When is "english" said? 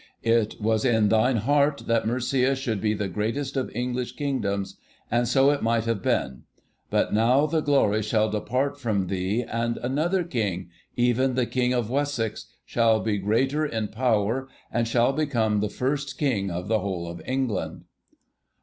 3.75-4.13